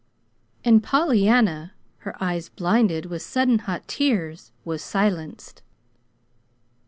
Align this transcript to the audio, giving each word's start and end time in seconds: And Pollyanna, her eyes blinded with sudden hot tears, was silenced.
And 0.65 0.81
Pollyanna, 0.83 1.73
her 1.99 2.15
eyes 2.19 2.49
blinded 2.49 3.05
with 3.05 3.21
sudden 3.21 3.59
hot 3.59 3.87
tears, 3.87 4.51
was 4.65 4.81
silenced. 4.81 5.61